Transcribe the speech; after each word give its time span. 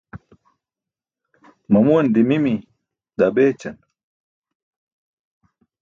Mamuwan 1.71 2.07
dimimi 2.15 2.53
daa 3.17 3.31
beećan. 3.35 3.75